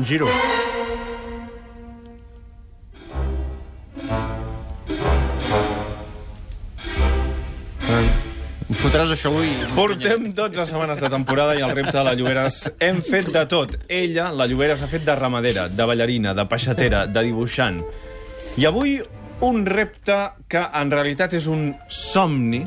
[0.00, 0.26] Quin giro.
[8.70, 9.50] Em fotràs això avui?
[9.76, 13.76] Portem 12 setmanes de temporada i el repte de la Lloberes hem fet de tot.
[13.92, 17.82] Ella, la Lloberes, ha fet de ramadera, de ballarina, de peixatera, de dibuixant.
[18.56, 18.96] I avui
[19.44, 22.64] un repte que en realitat és un somni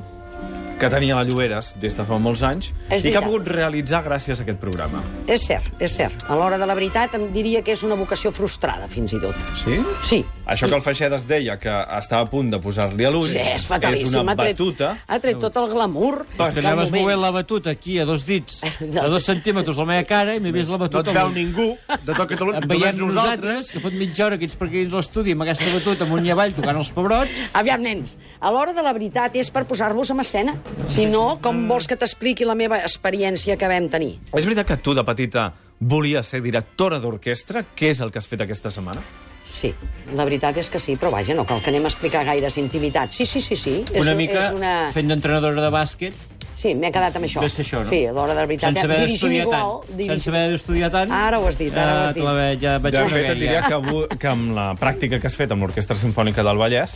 [0.83, 4.01] que tenia la Lloberes des de fa molts anys És i que ha pogut realitzar
[4.05, 4.99] gràcies a aquest programa.
[5.31, 6.25] És cert, és cert.
[6.27, 9.37] A l'hora de la veritat em diria que és una vocació frustrada, fins i tot.
[9.63, 9.79] Sí?
[10.03, 10.19] Sí.
[10.43, 13.63] Això que el Feixedes deia que estava a punt de posar-li a l'ull Sí, és
[13.69, 14.09] fatalíssim.
[14.11, 14.89] és una ha tret, batuta.
[15.07, 17.01] Ha tret tot el glamour Que del anaves moment.
[17.05, 18.59] movent la batuta aquí a dos dits,
[19.01, 21.11] a dos centímetres de la meva cara, i m'he vist la No batuta...
[21.11, 22.59] et veu ningú de tot Catalunya.
[22.59, 23.13] Em veiem nosaltres.
[23.15, 26.25] nosaltres, que fot mitja hora que ets per aquí dins l'estudi amb aquesta batuta amunt
[26.27, 27.39] i avall tocant els pebrots.
[27.53, 30.57] Aviam, nens, a l'hora de la veritat és per posar-vos en escena.
[30.87, 34.17] Si no, com vols que t'expliqui la meva experiència que vam tenir?
[34.33, 37.63] És veritat que tu, de petita, volies ser directora d'orquestra?
[37.75, 39.01] Què és el que has fet aquesta setmana?
[39.53, 39.69] Sí,
[40.17, 43.15] la veritat és que sí, però vaja, no cal que anem a explicar gaires intimitats.
[43.15, 43.75] Sí, sí, sí, sí.
[43.93, 44.71] És, Una mica És una...
[44.95, 46.29] fent d'entrenadora de bàsquet,
[46.63, 47.41] Sí, m'he quedat amb això.
[47.49, 47.89] Ser això, no?
[47.89, 48.69] Sí, a l'hora de la veritat.
[48.71, 49.71] sense haver d'estudiar tant.
[49.97, 51.11] dirigim- Sense haver d'estudiar tant.
[51.11, 52.23] Ara ho has dit, ara ho has Ja dit.
[52.23, 53.67] ve- ja vaig De fet, et diria ja.
[53.67, 56.93] que, avui, que amb la pràctica que has fet amb l'Orquestra Simfònica del Vallès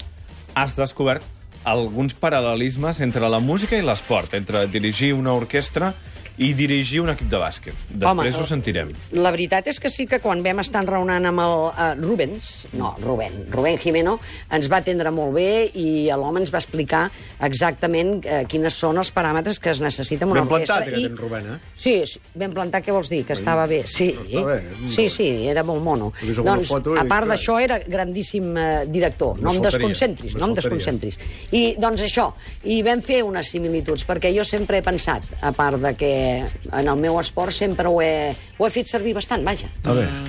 [0.55, 1.23] has descobert
[1.63, 5.93] alguns paral·lelismes entre la música i l'esport, entre dirigir una orquestra
[6.37, 7.73] i dirigir un equip de bàsquet.
[7.89, 8.91] Després Home, ho sentirem.
[9.17, 12.91] La veritat és que sí que quan vam estar enraonant amb el uh, Rubens, no,
[13.01, 14.17] Rubén, Rubén Jimeno,
[14.53, 17.07] ens va atendre molt bé i l'home ens va explicar
[17.47, 20.77] exactament uh, quines són els paràmetres que es necessiten en una Ben orquestra.
[20.83, 21.57] plantat, aquest en Rubén, eh?
[21.73, 23.23] Sí, sí, ben plantat, què vols dir?
[23.25, 23.81] Que estava bé?
[23.89, 24.59] Sí, Està bé,
[24.93, 26.11] sí, sí, era molt mono.
[26.21, 29.41] Doncs, foto i a part d'això, era grandíssim uh, director.
[29.41, 30.77] No em faltaria, desconcentris, no em només faltaria.
[30.77, 31.19] desconcentris.
[31.51, 32.29] I, doncs, això,
[32.69, 36.87] i vam fer unes similituds, perquè jo sempre he pensat, a part de que en
[36.87, 39.69] el meu esport sempre ho he, ho he fet servir bastant, vaja.
[39.85, 40.27] A veure,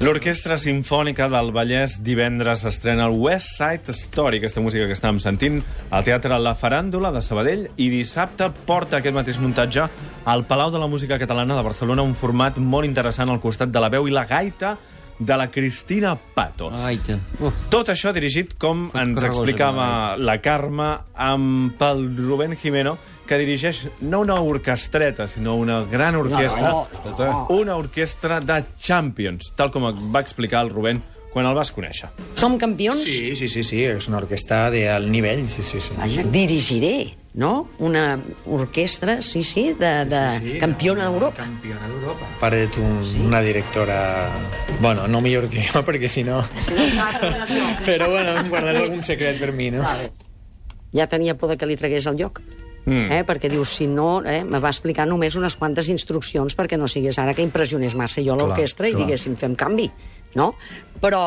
[0.00, 5.60] L'Orquestra Simfònica del Vallès divendres estrena el West Side Story, aquesta música que estàvem sentint
[5.90, 9.88] al Teatre La Faràndula de Sabadell, i dissabte porta aquest mateix muntatge
[10.28, 13.82] al Palau de la Música Catalana de Barcelona, un format molt interessant al costat de
[13.82, 14.76] la veu i la gaita
[15.18, 16.70] de la Cristina Pato.
[16.72, 17.18] Ai, que...
[17.40, 17.66] Uf.
[17.72, 22.96] Tot això dirigit, com ens Carregosa, explicava la Carme, amb pel Rubén Jimeno,
[23.28, 26.70] que dirigeix no una orquestreta, sinó una gran orquestra.
[26.70, 27.46] No, no, no.
[27.58, 31.02] Una orquestra de Champions, tal com va explicar el Rubén
[31.32, 32.08] quan el vas conèixer.
[32.40, 33.02] Som campions?
[33.04, 35.94] Sí, sí, sí, sí, és una orquestra de alt nivell, sí, sí, sí.
[35.98, 36.94] Vaja, dirigiré,
[37.38, 37.68] no?
[37.78, 41.44] Una orquestra, sí, sí, de, de Sí, sí, campiona d'Europa.
[41.44, 42.26] Campiona d'Europa.
[42.40, 42.82] Pare tu,
[43.22, 44.28] una directora...
[44.80, 46.40] Bueno, no millor que jo, perquè si no...
[47.86, 49.84] Però bueno, em guardaré algun secret per mi, no?
[49.86, 50.10] Vale.
[50.90, 52.40] Ja tenia por de que li tragués el lloc.
[52.88, 53.06] Mm.
[53.20, 53.20] Eh?
[53.28, 57.20] Perquè diu, si no, eh, me va explicar només unes quantes instruccions perquè no sigués
[57.22, 59.86] ara que impressionés massa jo l'orquestra i diguéssim, fem canvi,
[60.34, 60.56] no?
[60.98, 61.22] Però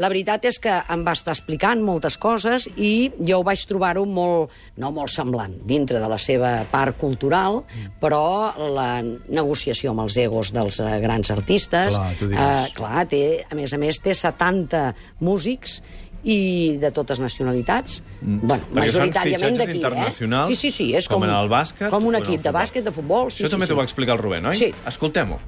[0.00, 4.04] la veritat és que em va estar explicant moltes coses i jo ho vaig trobar-ho
[4.08, 7.60] molt, no molt semblant, dintre de la seva part cultural,
[8.00, 11.92] però la negociació amb els egos dels eh, grans artistes...
[11.92, 14.86] Clar, eh, clar, té, a més a més, té 70
[15.20, 15.82] músics
[16.22, 18.00] i de totes nacionalitats.
[18.20, 18.46] Mm.
[18.46, 20.42] Bueno, Perquè majoritàriament d'aquí, eh?
[20.52, 22.94] Sí, sí, sí, és com com, en el bàsquet, com un equip de bàsquet, de
[22.94, 23.30] futbol.
[23.30, 23.74] Sí, Això sí, també sí.
[23.74, 24.58] t'ho va explicar el Rubén, oi?
[24.58, 24.72] Sí.
[24.88, 25.40] Escoltem-ho.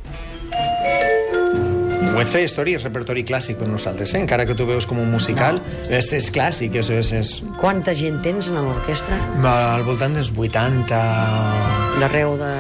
[2.15, 4.21] West Side Story és repertori clàssic per nosaltres, eh?
[4.23, 5.59] encara que tu veus com un musical,
[5.91, 9.19] és, és clàssic, és, és, és Quanta gent tens en l'orquestra?
[9.51, 11.01] al voltant dels 80...
[11.99, 12.53] D'arreu de...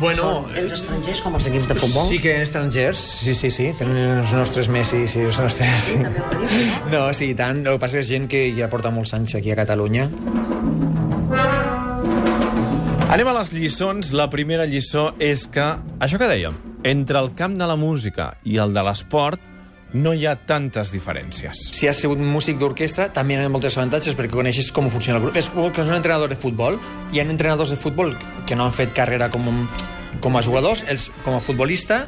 [0.00, 2.06] Bueno, Són, tens estrangers com els equips de futbol?
[2.08, 5.92] Sí que estrangers, sí, sí, sí, tenen els nostres Messi, sí, els nostres...
[6.92, 9.52] No, sí, i tant, el que passa és gent que ja porta molts anys aquí
[9.52, 10.08] a Catalunya.
[13.10, 14.12] Anem a les lliçons.
[14.14, 18.56] La primera lliçó és que, això que dèiem, entre el camp de la música i
[18.62, 19.40] el de l'esport
[19.92, 21.58] no hi ha tantes diferències.
[21.74, 25.24] Si has sigut músic d'orquestra, també hi ha moltes avantatges perquè coneixes com funciona el
[25.24, 25.36] grup.
[25.36, 26.78] És com que és un entrenador de futbol.
[27.12, 28.14] Hi ha entrenadors de futbol
[28.46, 29.66] que no han fet carrera com,
[30.22, 32.04] com a jugadors, ells com a futbolista,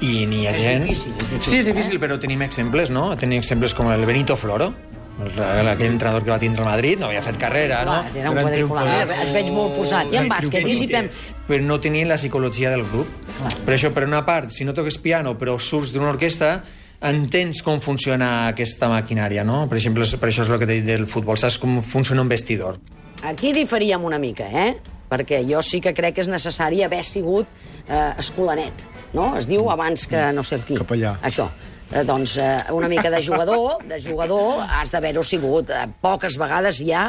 [0.00, 0.84] i n'hi ha És gent...
[0.88, 3.10] difícil, és difícil, sí, és difícil, però tenim exemples, no?
[3.20, 4.72] Tenim exemples com el Benito Floro,
[5.20, 7.98] el- aquell entrenador que va tindre el Madrid, no havia fet carrera, no?
[8.00, 8.86] Clar, era un quadricular.
[9.10, 10.10] et veig molt posat.
[10.10, 11.10] I en bàsquet, i si fem...
[11.50, 13.08] Però no tenien la psicologia del grup.
[13.40, 16.58] Per això, per una part, si no toques piano però surts d'una orquestra,
[17.00, 19.64] entens com funciona aquesta maquinària, no?
[19.70, 22.28] Per exemple, per això és el que t'he dit del futbol, saps com funciona un
[22.28, 22.80] vestidor.
[23.24, 24.74] Aquí diferíem una mica, eh?
[25.10, 27.48] Perquè jo sí que crec que és necessari haver sigut
[27.88, 28.84] eh, escolanet,
[29.16, 29.32] no?
[29.40, 30.78] Es diu abans que no sé qui.
[30.78, 31.16] Capellà.
[31.26, 31.48] Això.
[31.90, 35.72] Eh, doncs eh, una mica de jugador, de jugador has d'haver-ho sigut.
[35.74, 37.08] Eh, poques vegades hi ha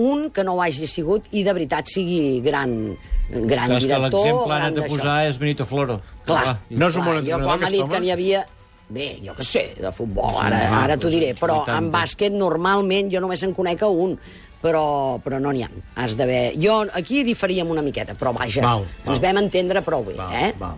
[0.00, 2.96] un que no ho hagi sigut i de veritat sigui gran,
[3.32, 4.02] gran Clar, és que director...
[4.20, 4.90] l'exemple gran anat a d'això.
[4.92, 6.00] posar és Benito Floro.
[6.28, 7.92] Clar, No és un bon clar, entrenador, Jo quan m'ha dit home?
[7.94, 8.44] que n'hi havia...
[8.92, 13.08] Bé, jo que sé, de futbol, ara, Ah, ara t'ho diré, però en bàsquet normalment
[13.10, 14.18] jo només en conec un,
[14.60, 15.70] però, però no n'hi ha.
[16.02, 16.52] Has d'haver...
[16.60, 19.14] Jo aquí diferíem una miqueta, però vaja, Val, val.
[19.14, 20.52] ens vam entendre prou bé, Val, eh?
[20.60, 20.76] val.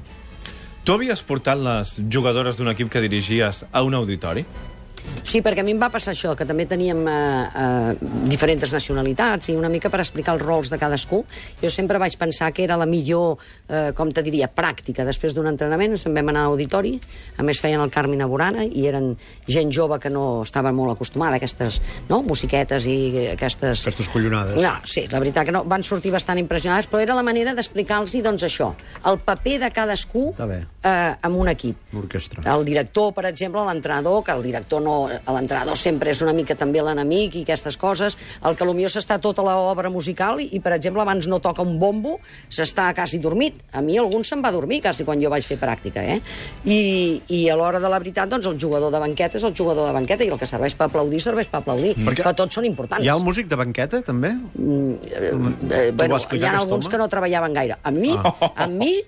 [0.84, 4.44] Tu havies portat les jugadores d'un equip que dirigies a un auditori?
[5.24, 9.48] Sí, perquè a mi em va passar això, que també teníem eh, eh, diferents nacionalitats
[9.50, 11.22] i una mica per explicar els rols de cadascú.
[11.62, 15.06] Jo sempre vaig pensar que era la millor, eh, com te diria, pràctica.
[15.08, 16.98] Després d'un entrenament ens en vam anar a l'auditori,
[17.38, 19.14] a més feien el Carmina Burana i eren
[19.48, 21.80] gent jove que no estava molt acostumada a aquestes
[22.10, 22.22] no?
[22.22, 22.98] musiquetes i
[23.32, 23.86] aquestes...
[23.88, 24.60] Aquestes collonades.
[24.60, 28.14] No, sí, la veritat que no, van sortir bastant impressionats, però era la manera d'explicar-los,
[28.24, 28.70] doncs, això,
[29.08, 31.90] el paper de cadascú eh, en un equip.
[31.96, 32.44] L'orquestra.
[32.54, 34.93] El director, per exemple, l'entrenador, que el director no...
[35.34, 38.16] L'entrenador sempre és una mica també l'enemic i aquestes coses.
[38.44, 42.18] El que potser s'està tota l'obra musical i, per exemple, abans no toca un bombo,
[42.50, 43.60] s'està quasi dormit.
[43.72, 46.20] A mi algun se'n va dormir quasi quan jo vaig fer pràctica, eh?
[46.64, 49.86] I, i a l'hora de la veritat, doncs, el jugador de banqueta és el jugador
[49.88, 51.94] de banqueta i el que serveix per aplaudir, serveix per aplaudir.
[51.96, 53.04] Perquè- Però tots són importants.
[53.04, 54.34] Hi ha el músic de banqueta, també?
[54.54, 55.32] Eh,
[55.92, 56.92] bueno, vas explicar hi ha alguns home?
[56.92, 57.76] que no treballaven gaire.
[57.82, 58.52] A mi, Ah.
[58.56, 58.98] a mi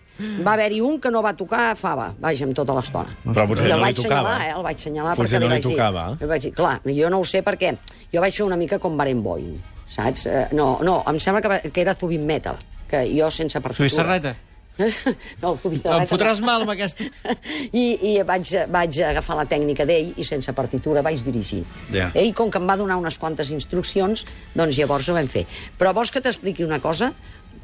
[0.44, 3.12] va haver-hi un que no va tocar fava, vaja, amb tota l'estona.
[3.26, 4.16] Però potser I el no li vaig tocava.
[4.36, 4.54] senyalar, eh?
[4.56, 6.06] El vaig senyalar Potser perquè no li li vaig tocava.
[6.14, 6.20] dir...
[6.24, 7.74] li Vaig dir, clar, jo no ho sé perquè
[8.12, 9.54] jo vaig fer una mica com Barenboim,
[9.92, 10.26] saps?
[10.26, 12.56] Eh, no, no, em sembla que, va- que era Zubin Metal,
[12.88, 13.88] que jo sense partitura...
[13.88, 14.34] Suïssarreta.
[15.42, 16.02] no, el Zubizarreta.
[16.02, 17.04] Em fotràs mal amb aquesta...
[17.72, 21.62] I, i vaig, vaig agafar la tècnica d'ell i sense partitura vaig dirigir.
[21.94, 22.10] Ja.
[22.12, 25.46] Ell, com que em va donar unes quantes instruccions, doncs llavors ho vam fer.
[25.80, 27.12] Però vols que t'expliqui una cosa?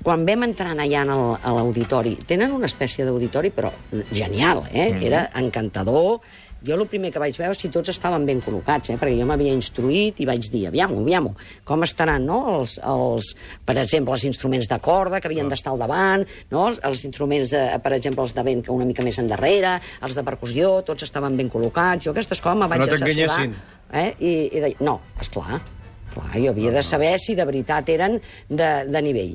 [0.02, 3.70] Quan vam entrar allà en el- a l'auditori, tenen una espècie d'auditori, però
[4.12, 4.98] genial, eh?
[5.02, 6.20] Era encantador.
[6.64, 8.96] Jo el primer que vaig veure si tots estaven ben col·locats, eh?
[8.96, 11.26] perquè jo m'havia instruït i vaig dir, aviam aviam
[11.64, 13.32] com estaran, no?, els, els,
[13.66, 17.50] per exemple, els instruments de corda que havien d'estar al davant, no?, els, els instruments,
[17.50, 21.02] de, per exemple, els de vent que una mica més endarrere, els de percussió, tots
[21.02, 22.04] estaven ben col·locats.
[22.04, 23.10] Jo aquestes coses me vaig no assessorar.
[23.10, 23.54] t'enganyessin.
[23.92, 24.14] Eh?
[24.20, 25.60] I, i deia, no, esclar,
[26.14, 29.34] clar, jo havia de saber si de veritat eren de, de nivell.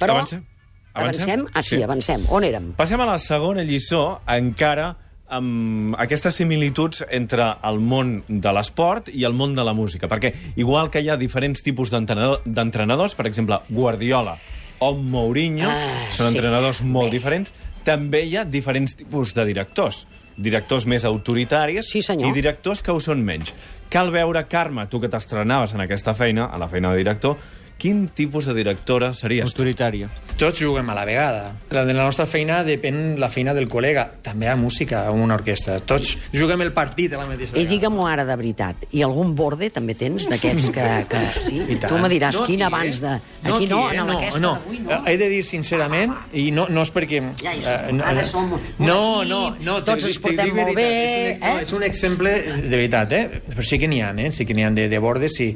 [0.00, 0.16] Però...
[0.16, 0.44] Avancem?
[0.92, 1.22] Avancem?
[1.30, 1.46] Avancem?
[1.54, 1.82] Ah, sí, Sí.
[1.82, 2.24] avancem.
[2.30, 2.72] On érem?
[2.74, 4.96] Passem a la segona lliçó, encara
[5.30, 10.08] amb aquestes similituds entre el món de l'esport i el món de la música.
[10.10, 14.34] Perquè, igual que hi ha diferents tipus d'entrenador- d'entrenadors, per exemple, Guardiola
[14.80, 16.38] o Mourinho, Ah, són sí.
[16.38, 17.18] entrenadors molt Bé.
[17.18, 17.54] diferents,
[17.84, 20.06] també hi ha diferents tipus de directors.
[20.36, 22.28] Directors més autoritaris Sí, senyor.
[22.30, 23.54] i directors que ho són menys.
[23.90, 27.36] Cal veure, Carme, tu que t'estrenaves en aquesta feina, a la feina de director,
[27.80, 29.54] quin tipus de directora series tu?
[29.54, 30.10] Autoritària.
[30.40, 31.40] Tots juguem a la vegada.
[31.72, 34.06] La de la nostra feina depèn la feina del col·lega.
[34.24, 35.78] També hi ha música en una orquestra.
[35.84, 37.70] Tots juguem el partit a la mateixa I vegada.
[37.74, 38.86] digue-m'ho ara de veritat.
[38.96, 41.24] I algun borde també tens d'aquests que, que...
[41.50, 41.58] Sí?
[41.60, 41.76] I.
[41.82, 43.14] Tu me diràs No quin aquí, abans de...
[43.16, 43.20] eh?
[43.50, 44.00] Aquí no, aquí, eh?
[44.04, 44.52] en aquesta no.
[44.60, 45.00] d'avui no.
[45.08, 47.20] He de dir sincerament, i no, no és perquè...
[47.42, 47.72] Ja hi som.
[47.72, 48.48] eh, no, Ara som
[48.78, 50.76] no, no, no, tots ens portem molt veritat.
[50.76, 51.62] bé, És un, no, eh?
[51.68, 52.34] és un exemple
[52.64, 53.42] de veritat, eh?
[53.50, 54.30] Però sí que n'hi ha, eh?
[54.32, 55.52] Sí que n'hi ha de, de bordes i...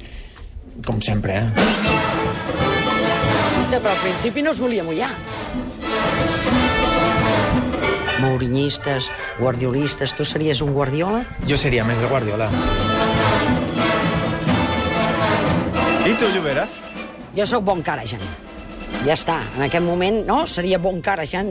[0.85, 1.94] Com sempre, eh?
[3.75, 5.09] Sí, però al principi no es volia mullar.
[8.23, 9.09] Mourinyistes,
[9.41, 11.25] guardiolistes, tu series un guardiola?
[11.49, 12.47] Jo seria més de Guardiola.
[16.07, 16.85] I tu, Lloberes?
[17.35, 18.23] Jo sóc bon cara, Jan.
[19.05, 19.37] Ja està.
[19.59, 20.37] En aquest moment, no?
[20.49, 21.51] Seria bon cara, Jan.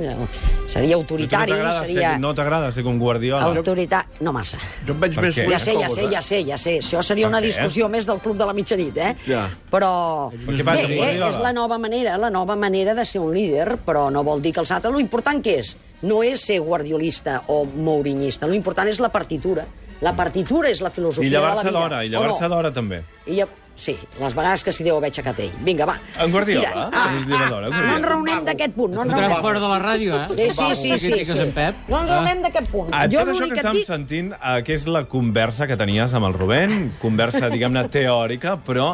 [0.72, 2.14] Seria autoritari, no t'agrada seria...
[2.14, 3.52] ser, no t'agrada ser com Guardiola?
[3.52, 4.24] Autoritari...
[4.26, 4.58] No massa.
[4.88, 5.36] Jo em veig més...
[5.38, 5.46] què?
[5.52, 6.74] Ja sé, ja sé, ja sé, ja sé.
[6.82, 7.52] Això seria Per una què?
[7.52, 9.12] discussió més del Club de la Mitjanit, eh?
[9.30, 9.44] Ja.
[9.70, 9.92] Però...
[10.34, 13.78] Què passa Bé, eh, és la nova manera, la nova manera de ser un líder,
[13.86, 14.94] però no vol dir que els altres...
[14.96, 15.76] Lo important que és?
[16.10, 18.50] No és ser guardiolista o mourinyista.
[18.50, 19.68] Lo important és la partitura.
[20.02, 21.80] La partitura és la filosofia I de la llevar-se vida.
[21.80, 22.50] d'hora, i llevar-se no?
[22.56, 23.04] d'hora també.
[23.28, 23.48] I ja...
[23.76, 25.50] Sí, les vegades que s'hi deu haver aixecat ell.
[25.66, 25.96] Vinga, va.
[26.22, 26.70] En Guardiola?
[26.76, 27.70] Ah, ah, Guardiola.
[27.74, 28.92] no ens reunem d'aquest punt.
[28.94, 29.40] No ens reunem.
[29.42, 30.28] fora de la ràdio, eh?
[30.30, 31.40] Sí, sí, sí, sí, sí.
[31.40, 31.76] en Pep.
[31.90, 32.20] No ens Ah.
[32.20, 32.92] reunem d'aquest punt.
[32.94, 33.88] Ah, jo tot això que et estàvem dic...
[33.88, 38.92] sentint, eh, que és la conversa que tenies amb el Rubén, conversa, diguem-ne, teòrica, però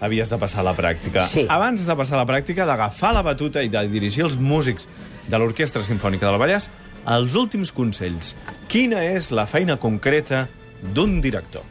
[0.00, 1.26] havies de passar a la pràctica.
[1.26, 1.46] Sí.
[1.50, 4.86] Abans de passar a la pràctica, d'agafar la batuta i de dirigir els músics
[5.26, 6.70] de l'Orquestra Simfònica del Vallès,
[7.06, 8.34] els últims consells.
[8.68, 10.46] Quina és la feina concreta
[10.94, 11.62] d'un director?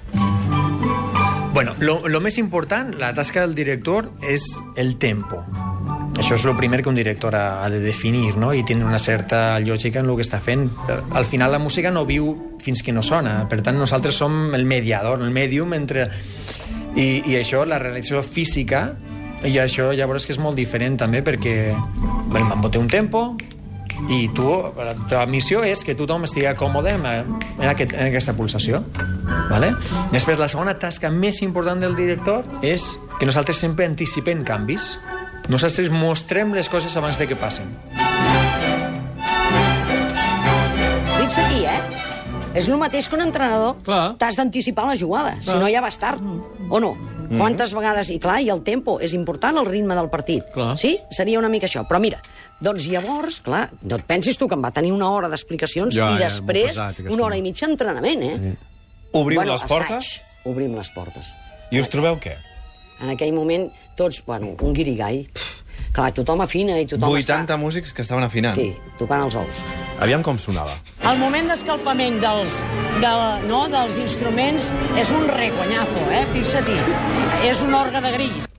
[1.53, 5.43] Bueno, lo, lo més important, la tasca del director, és el tempo.
[6.17, 8.51] Això és el primer que un director ha, ha de definir, no?
[8.53, 10.65] I tindre una certa lògica en el que està fent.
[10.89, 13.43] Eh, Al final la música no viu fins que no sona.
[13.49, 16.09] Per tant, nosaltres som el mediador, el mèdium entre...
[16.93, 18.91] I, i això, la realització física,
[19.45, 23.31] i això llavors que és molt diferent també perquè el mambo té un tempo
[24.09, 24.47] i tu,
[24.77, 28.83] la teva missió és que tothom estigui còmode en, en, aquest, en aquesta pulsació.
[29.49, 29.73] Vale?
[30.11, 32.85] Després, la segona tasca més important del director és
[33.19, 34.97] que nosaltres sempre anticipem canvis.
[35.51, 37.69] Nosaltres mostrem les coses abans de que passen.
[41.17, 41.79] Fixa aquí, eh?
[42.53, 43.79] És el mateix que un entrenador.
[43.85, 44.13] Clar.
[44.21, 46.21] T'has d'anticipar la jugada, si no ja vas tard.
[46.69, 46.93] O no?
[47.31, 48.09] Quantes vegades...
[48.13, 50.45] I clar, i el tempo, és important el ritme del partit.
[50.53, 50.73] Clar.
[50.81, 50.95] Sí?
[51.13, 51.85] Seria una mica això.
[51.89, 52.19] Però mira,
[52.63, 56.11] doncs llavors, clar, no et pensis tu que em va tenir una hora d'explicacions Ja,
[56.13, 58.55] i ja, després pesat, una hora i mitja d'entrenament, eh?
[59.13, 60.29] Obriu Bueno, les portes assaig.
[60.49, 61.33] Obrim les portes.
[61.71, 62.35] i us trobeu què?
[63.03, 65.23] En aquell moment, tots, bueno, un guirigall.
[65.33, 67.57] Pff, clar, tothom afina i tothom 80 està...
[67.57, 68.59] músics que estaven afinant.
[68.59, 69.63] Sí, tocant els ous.
[70.03, 70.73] Aviam com sonava.
[71.07, 72.57] El moment d'escalfament dels,
[72.99, 73.11] de,
[73.47, 74.65] no, dels instruments
[74.99, 76.25] és un reconyazo, eh?
[76.33, 76.75] Fixa-t'hi.
[77.47, 78.49] És un orgue de grills.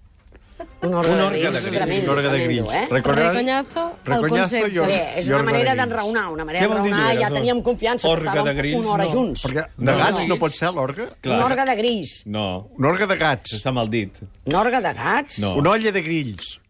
[0.84, 2.72] Un orgue, Un de orgue de grills, tremendo, un orgue de grills.
[2.76, 2.82] Eh?
[2.90, 4.86] Recorda- Recoñazo al Recoñazo concepte.
[4.88, 8.80] Bé, és una manera d'enraonar, una manera d'enraonar, ja teníem confiança, Orgue de portàvem grills,
[8.84, 9.10] una hora no.
[9.10, 9.44] junts.
[9.46, 10.26] Perquè No, de gats no.
[10.34, 11.08] no pot ser l'orgue?
[11.24, 12.22] Un orgue de grills.
[12.26, 13.52] No, Un orgue de gats.
[13.52, 14.20] està mal dit.
[14.44, 15.38] Un orgue de gats.
[15.40, 15.54] No.
[15.56, 16.60] Una olla de grills.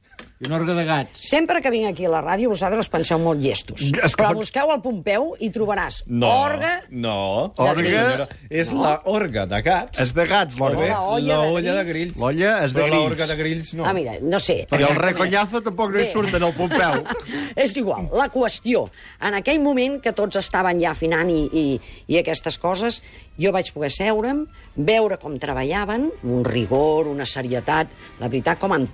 [0.45, 1.23] I un orgue de gats.
[1.25, 3.81] Sempre que vinc aquí a la ràdio, vosaltres us penseu molt llestos.
[3.81, 6.73] És que Però fa- busqueu al Pompeu i trobaràs No, orgue...
[6.91, 7.53] no.
[7.57, 7.89] Orgue-.
[7.95, 10.01] Senyora, és la orga de gats.
[10.05, 11.29] És de gats, Molt bé, l'orgue.
[11.33, 12.17] la olla la de grills.
[12.21, 13.11] L'olla és de Però la grills.
[13.13, 13.87] orga de grills no.
[13.89, 14.59] Ah, mira, no sé.
[14.71, 17.05] I el reconyazo tampoc no hi surt en el Pompeu.
[17.65, 18.11] És igual.
[18.13, 18.85] La qüestió,
[19.25, 21.65] en aquell moment que tots estaven ja afinant i, i,
[22.13, 23.01] i aquestes coses,
[23.41, 24.45] jo vaig poder seure'm,
[24.77, 27.89] veure com treballaven, un rigor, una serietat,
[28.21, 28.89] la veritat, com en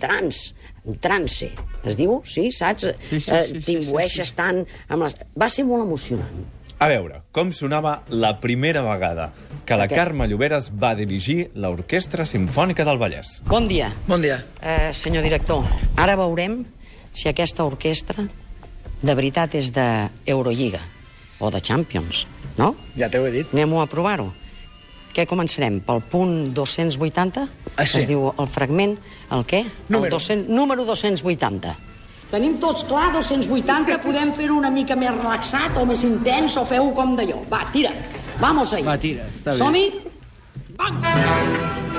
[0.86, 1.50] en trance,
[1.84, 2.22] es diu?
[2.24, 2.88] Sí, saps?
[3.08, 5.16] Sí, sí, Eh, sí, sí, T'imbueixes sí, tant amb les...
[5.38, 6.40] Va ser molt emocionant.
[6.80, 9.26] A veure, com sonava la primera vegada
[9.68, 9.98] que la Aquest.
[9.98, 13.42] Carme Lloberes va dirigir l'Orquestra Simfònica del Vallès.
[13.44, 13.90] Bon dia.
[14.08, 14.38] Bon dia.
[14.62, 15.66] Eh, senyor director,
[16.00, 16.62] ara veurem
[17.12, 18.24] si aquesta orquestra
[19.02, 20.80] de veritat és d'Eurolliga
[21.40, 22.24] o de Champions,
[22.56, 22.74] no?
[22.96, 23.52] Ja t'ho he dit.
[23.52, 24.30] Anem-ho a provar-ho.
[25.14, 25.80] Què començarem?
[25.86, 27.46] Pel punt 280?
[27.74, 28.02] Ah, sí.
[28.02, 28.96] Es diu el fragment,
[29.34, 29.64] el què?
[29.88, 30.12] Número.
[30.12, 31.74] El 200, número 280.
[32.30, 36.92] Tenim tots clar 280, podem fer-ho una mica més relaxat o més intens o feu
[36.94, 37.42] com d'allò.
[37.50, 37.94] Va, tira.
[38.40, 38.86] Vamos ahí.
[38.86, 39.60] Va, tira, està bé.
[39.64, 39.86] Som-hi?
[40.80, 41.89] Vamos.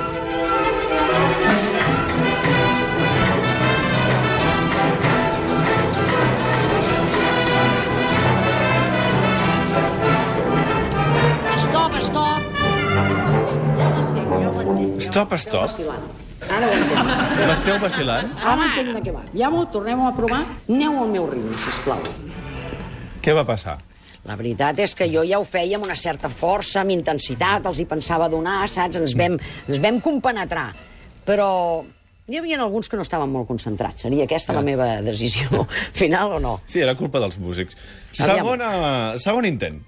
[15.22, 15.86] Stop, stop.
[16.50, 17.46] Ara ho entenc.
[17.46, 18.32] M'esteu vacilant?
[18.42, 19.22] Ara entenc de què va.
[19.38, 20.42] Ja ho tornem a provar.
[20.68, 22.02] Aneu al meu ritme, sisplau.
[23.22, 23.78] Què va passar?
[24.26, 27.80] La veritat és que jo ja ho feia amb una certa força, amb intensitat, els
[27.82, 28.98] hi pensava donar, saps?
[29.00, 29.38] Ens vam,
[29.68, 30.68] ens vam compenetrar.
[31.26, 31.48] Però
[32.30, 34.02] hi havia alguns que no estaven molt concentrats.
[34.06, 35.64] Seria aquesta la meva decisió
[36.02, 36.56] final o no?
[36.66, 37.78] Sí, era culpa dels músics.
[38.14, 39.82] Segona, segon intent.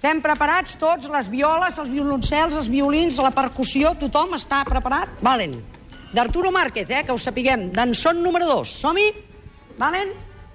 [0.00, 5.10] Estem preparats tots, les violes, els violoncels, els violins, la percussió, tothom està preparat?
[5.20, 5.52] Valen.
[6.16, 7.66] D'Arturo Márquez, eh, que ho sapiguem.
[7.74, 8.72] D'en son número 2.
[8.80, 9.10] Som-hi?
[9.76, 10.14] Valen?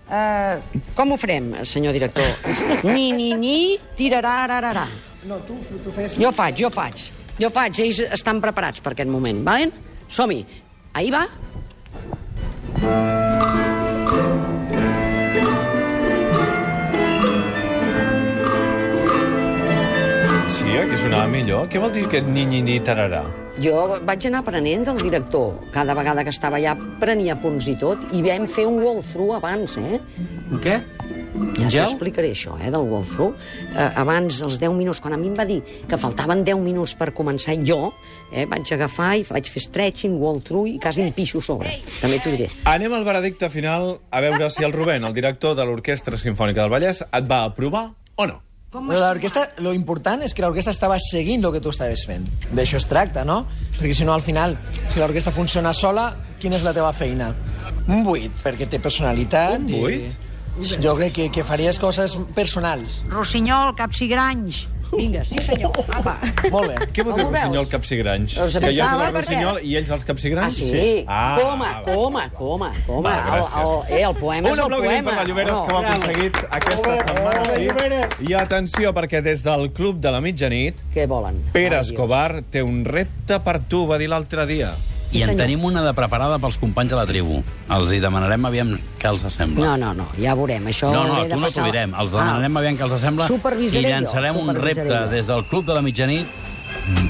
[0.09, 2.25] Uh, com ho farem, senyor director?
[2.89, 4.87] Ni, ni, ni, tirarà,
[5.29, 6.17] No, tu, tu fes...
[6.17, 7.05] Jo faig, jo faig.
[7.37, 9.69] Jo faig, ells estan preparats per aquest moment, valen?
[10.09, 10.41] Som-hi.
[10.97, 11.27] Ahí va.
[12.81, 13.14] Sí,
[20.82, 21.67] eh, que sonava millor.
[21.72, 23.24] Què vol dir aquest ni-ni-ni tararà?
[23.62, 25.53] Jo vaig anar aprenent del director.
[25.72, 29.77] Cada vegada que estava allà prenia punts i tot, i vam fer un walkthrough abans,
[29.79, 30.01] eh?
[30.51, 30.82] Un què?
[31.55, 31.86] Ja Gel?
[31.86, 33.36] t'explicaré això, eh, del walkthrough.
[33.75, 36.96] Eh, abans, els 10 minuts, quan a mi em va dir que faltaven 10 minuts
[36.96, 37.94] per començar jo,
[38.32, 41.77] eh, vaig agafar i vaig fer stretching, walkthrough i quasi em pixo sobre.
[42.01, 42.50] També t'ho diré.
[42.65, 46.72] Anem al veredicte final a veure si el Rubén, el director de l'Orquestra Simfònica del
[46.72, 48.44] Vallès, et va aprovar o no.
[48.75, 52.27] L'orquestra, lo important és que l'orquestra estava seguint el que tu estaves fent.
[52.51, 53.46] D'això es tracta, no?
[53.79, 54.58] Perquè si no, al final,
[54.89, 56.10] si l'orquestra funciona sola,
[56.41, 57.32] quina és la teva feina?
[57.88, 59.60] Un buit, perquè té personalitat.
[59.62, 60.22] Un buit?
[60.55, 60.79] I...
[60.79, 63.01] Jo crec que, que faries coses personals.
[63.12, 64.63] Rossinyol, capsigranys.
[64.91, 65.71] Vinga, sí senyor.
[65.91, 66.17] Apa.
[66.51, 66.75] Molt bé.
[66.93, 67.69] Què vol dir Rossinyol veus?
[67.69, 68.35] capsigranys?
[68.35, 70.53] Doncs que jo soc el perquè- Rossinyol i ells els Ah, capsigranys?
[70.55, 71.05] sí?
[71.07, 73.09] Ah, coma, coma, coma, coma.
[73.09, 73.87] Va, el, gràcies.
[73.89, 75.09] el, eh, el poema Un és el aplaudiment poema.
[75.09, 75.87] per la Lloberes, o que ho ha no?
[75.89, 78.09] aconseguit aquesta setmana.
[78.19, 78.29] Sí.
[78.29, 81.41] I atenció, perquè des del Club de la Mitjanit, Què volen?
[81.51, 81.91] Pere Ai, Dios.
[81.91, 84.71] Escobar té un repte per tu, va dir l'altre dia.
[85.15, 85.41] I en senyor.
[85.41, 87.41] tenim una de preparada pels companys de la tribu.
[87.69, 89.65] Els hi demanarem aviam què els sembla.
[89.65, 90.65] No, no, no, ja veurem.
[90.67, 91.93] Això no, no tu no passar- t'ho direm.
[91.95, 92.17] Els Ah.
[92.19, 95.07] demanarem aviam què els sembla i Supervisaré jo, llançarem un repte jo.
[95.10, 96.27] des del Club de la Mitjanit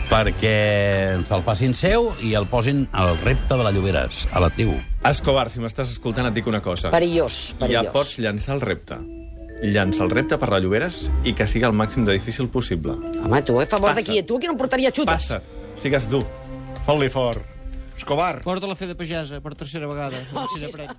[0.09, 4.75] perquè se'l facin seu i el posin al repte de la Lloberes, a la tribu.
[5.05, 6.89] Escobar, si m'estàs escoltant, et dic una cosa.
[6.93, 7.85] Perillós, perillós.
[7.85, 8.95] Ja pots llançar el repte.
[9.63, 12.91] Llança el repte per la Lloberes i que sigui el màxim de difícil possible.
[13.23, 14.21] Home, tu, a favor qui?
[14.23, 15.05] Tu aquí no em portaria xutes.
[15.05, 15.41] Passa,
[15.75, 16.25] sigues dur.
[16.85, 17.54] Fot-li fort.
[17.95, 18.41] Escobar.
[18.43, 20.19] Porta la fe de pagesa per tercera vegada.
[20.33, 20.91] No sé si n'aprèn.